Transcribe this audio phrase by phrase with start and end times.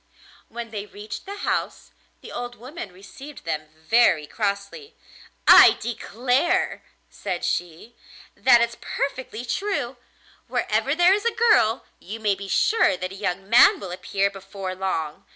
[0.49, 1.91] When they reached the house
[2.21, 4.95] the old woman received them very crossly.
[5.47, 6.81] 'I declare,'
[7.11, 7.93] said she,
[8.35, 9.97] 'that it's perfectly true:
[10.47, 14.31] wherever there is a girl you may be sure that a young man will appear
[14.31, 15.25] before long!